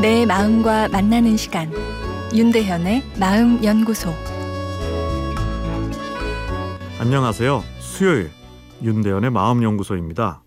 내 0.00 0.24
마음과 0.24 0.88
만나는 0.88 1.36
시간 1.36 1.70
윤대현의 2.34 3.02
마음 3.20 3.62
연구소 3.62 4.14
안녕하세요. 6.98 7.62
수요일 7.80 8.30
윤대현의 8.82 9.28
마음 9.30 9.62
연구소입니다. 9.62 10.42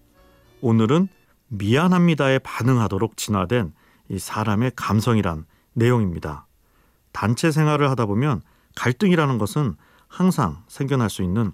오늘은 0.61 1.07
미안합니다에 1.49 2.39
반응하도록 2.39 3.15
진화된 3.15 3.73
이 4.09 4.17
사람의 4.17 4.71
감성이란 4.75 5.45
내용입니다. 5.73 6.47
단체 7.11 7.51
생활을 7.51 7.91
하다 7.91 8.07
보면 8.07 8.41
갈등이라는 8.75 9.37
것은 9.37 9.75
항상 10.07 10.63
생겨날 10.67 11.11
수 11.11 11.21
있는 11.21 11.51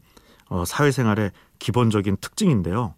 어, 0.48 0.64
사회생활의 0.64 1.32
기본적인 1.60 2.16
특징인데요. 2.22 2.96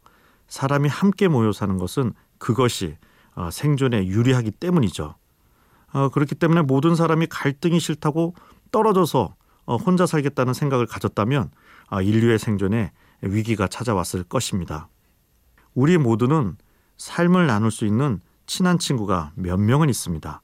사람이 0.47 0.89
함께 0.89 1.27
모여 1.27 1.51
사는 1.51 1.75
것은 1.79 2.13
그것이 2.37 2.85
어, 2.87 3.10
생존에 3.49 4.05
유리하기 4.05 4.51
때문이죠. 4.51 5.15
어, 5.93 6.09
그렇기 6.09 6.35
때문에 6.35 6.61
모든 6.61 6.95
사람이 6.95 7.27
갈등이 7.27 7.79
싫다고 7.79 8.35
떨어져서 8.71 9.35
어, 9.65 9.75
혼자 9.77 10.05
살겠다는 10.05 10.53
생각을 10.53 10.85
가졌다면 10.85 11.51
아, 11.87 12.01
인류의 12.01 12.39
생존에 12.39 12.91
위기가 13.21 13.67
찾아왔을 13.67 14.23
것입니다. 14.23 14.87
우리 15.73 15.97
모두는 15.97 16.57
삶을 16.97 17.47
나눌 17.47 17.71
수 17.71 17.85
있는 17.85 18.21
친한 18.45 18.79
친구가 18.79 19.31
몇 19.35 19.57
명은 19.57 19.89
있습니다. 19.89 20.41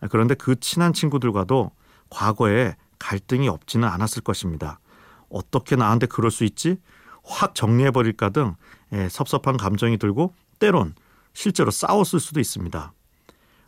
아, 0.00 0.06
그런데 0.08 0.34
그 0.34 0.58
친한 0.58 0.92
친구들과도 0.92 1.70
과거에 2.10 2.76
갈등이 2.98 3.48
없지는 3.48 3.88
않았을 3.88 4.22
것입니다. 4.22 4.80
어떻게 5.30 5.76
나한테 5.76 6.06
그럴 6.06 6.30
수 6.30 6.44
있지? 6.44 6.78
확 7.22 7.54
정리해버릴까 7.54 8.30
등 8.30 8.56
예, 8.92 9.08
섭섭한 9.08 9.56
감정이 9.56 9.98
들고 9.98 10.34
때론 10.58 10.94
실제로 11.40 11.70
싸웠을 11.70 12.20
수도 12.20 12.38
있습니다. 12.38 12.92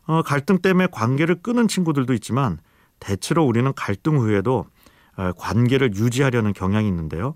어, 0.04 0.22
갈등 0.22 0.58
때문에 0.58 0.88
관계를 0.92 1.36
끊은 1.36 1.68
친구들도 1.68 2.12
있지만 2.14 2.58
대체로 3.00 3.46
우리는 3.46 3.72
갈등 3.74 4.18
후에도 4.18 4.66
어, 5.16 5.32
관계를 5.38 5.94
유지하려는 5.94 6.52
경향이 6.52 6.86
있는데요. 6.88 7.34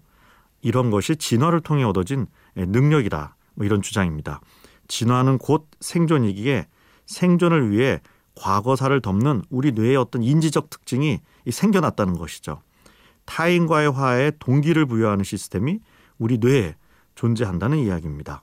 이런 0.60 0.90
것이 0.90 1.16
진화를 1.16 1.62
통해 1.62 1.84
얻어진 1.84 2.26
예, 2.58 2.66
능력이다. 2.66 3.34
뭐 3.54 3.64
이런 3.64 3.80
주장입니다. 3.80 4.42
진화는 4.88 5.38
곧 5.38 5.68
생존이기에 5.80 6.66
생존을 7.06 7.70
위해 7.70 8.02
과거사를 8.34 9.00
덮는 9.00 9.42
우리 9.48 9.72
뇌의 9.72 9.96
어떤 9.96 10.22
인지적 10.22 10.68
특징이 10.68 11.20
생겨났다는 11.50 12.18
것이죠. 12.18 12.60
타인과의 13.24 13.90
화해에 13.90 14.32
동기를 14.38 14.84
부여하는 14.84 15.24
시스템이 15.24 15.80
우리 16.18 16.36
뇌에 16.36 16.76
존재한다는 17.14 17.78
이야기입니다. 17.78 18.42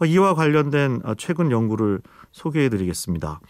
어, 0.00 0.06
이와 0.06 0.34
관련된 0.34 1.00
어, 1.04 1.14
최근 1.16 1.50
연구를 1.50 2.00
소개해 2.32 2.68
드리겠습니다. 2.68 3.40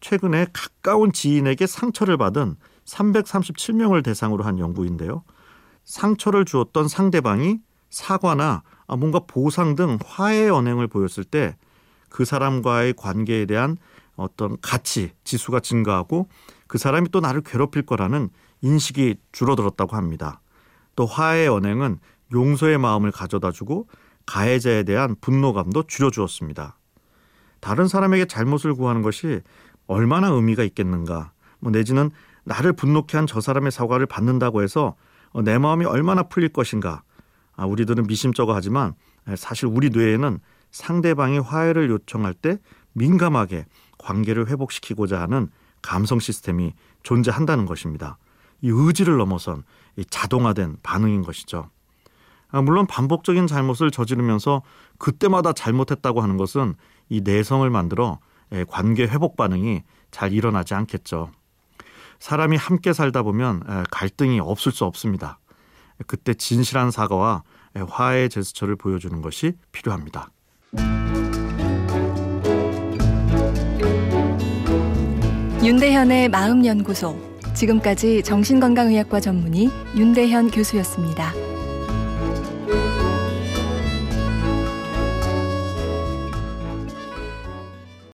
최근에 0.00 0.46
가까운 0.52 1.12
지인에게 1.12 1.66
상처를 1.66 2.16
받은 2.16 2.56
337명을 2.84 4.04
대상으로 4.04 4.44
한 4.44 4.58
연구인데요. 4.58 5.24
상처를 5.84 6.44
주었던 6.44 6.88
상대방이 6.88 7.58
사과나 7.90 8.62
아, 8.86 8.96
뭔가 8.96 9.20
보상 9.20 9.76
등 9.76 9.98
화해 10.04 10.48
언행을 10.48 10.88
보였을 10.88 11.24
때 11.24 11.56
그 12.14 12.24
사람과의 12.24 12.94
관계에 12.96 13.44
대한 13.44 13.76
어떤 14.14 14.56
가치 14.60 15.10
지수가 15.24 15.58
증가하고 15.58 16.28
그 16.68 16.78
사람이 16.78 17.08
또 17.08 17.18
나를 17.18 17.40
괴롭힐 17.40 17.82
거라는 17.82 18.28
인식이 18.60 19.16
줄어들었다고 19.32 19.96
합니다. 19.96 20.40
또 20.94 21.06
화해 21.06 21.48
언행은 21.48 21.98
용서의 22.32 22.78
마음을 22.78 23.10
가져다 23.10 23.50
주고 23.50 23.88
가해자에 24.26 24.82
대한 24.84 25.16
분노감도 25.20 25.84
줄여주었습니다. 25.86 26.78
다른 27.60 27.88
사람에게 27.88 28.26
잘못을 28.26 28.74
구하는 28.74 29.02
것이 29.02 29.40
얼마나 29.86 30.28
의미가 30.28 30.62
있겠는가, 30.64 31.32
뭐 31.60 31.70
내지는 31.70 32.10
나를 32.44 32.74
분노케 32.74 33.16
한 33.16 33.26
저 33.26 33.40
사람의 33.40 33.72
사과를 33.72 34.06
받는다고 34.06 34.62
해서 34.62 34.96
어, 35.32 35.42
내 35.42 35.58
마음이 35.58 35.84
얼마나 35.84 36.22
풀릴 36.24 36.50
것인가. 36.50 37.02
아, 37.56 37.66
우리들은 37.66 38.06
미심쩍어 38.06 38.54
하지만 38.54 38.94
사실 39.36 39.66
우리 39.66 39.90
뇌에는 39.90 40.38
상대방이 40.70 41.38
화해를 41.38 41.88
요청할 41.88 42.34
때 42.34 42.58
민감하게 42.92 43.66
관계를 43.98 44.48
회복시키고자 44.48 45.20
하는 45.20 45.48
감성 45.80 46.18
시스템이 46.18 46.74
존재한다는 47.02 47.64
것입니다. 47.66 48.18
이 48.60 48.70
의지를 48.70 49.16
넘어선 49.16 49.62
이 49.96 50.04
자동화된 50.04 50.78
반응인 50.82 51.22
것이죠. 51.22 51.70
아, 52.54 52.62
물론 52.62 52.86
반복적인 52.86 53.48
잘못을 53.48 53.90
저지르면서 53.90 54.62
그때마다 54.98 55.52
잘못했다고 55.52 56.20
하는 56.20 56.36
것은 56.36 56.74
이 57.08 57.20
내성을 57.20 57.68
만들어 57.68 58.20
예, 58.52 58.64
관계 58.68 59.08
회복 59.08 59.36
반응이 59.36 59.82
잘 60.12 60.32
일어나지 60.32 60.74
않겠죠. 60.74 61.32
사람이 62.20 62.56
함께 62.56 62.92
살다 62.92 63.24
보면 63.24 63.64
예, 63.68 63.82
갈등이 63.90 64.38
없을 64.38 64.70
수 64.70 64.84
없습니다. 64.84 65.40
그때 66.06 66.32
진실한 66.32 66.92
사과와 66.92 67.42
예, 67.76 67.80
화해의 67.80 68.28
제스처를 68.28 68.76
보여주는 68.76 69.20
것이 69.20 69.54
필요합니다. 69.72 70.30
윤대현의 75.60 76.28
마음연구소 76.28 77.18
지금까지 77.54 78.22
정신건강의학과 78.22 79.18
전문의 79.18 79.70
윤대현 79.96 80.52
교수였습니다. 80.52 81.43